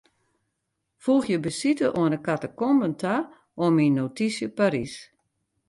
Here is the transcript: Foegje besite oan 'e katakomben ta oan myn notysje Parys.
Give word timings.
Foegje 1.03 1.37
besite 1.45 1.87
oan 1.99 2.13
'e 2.15 2.19
katakomben 2.25 2.93
ta 3.01 3.15
oan 3.61 3.73
myn 3.75 3.95
notysje 3.99 4.47
Parys. 4.57 4.93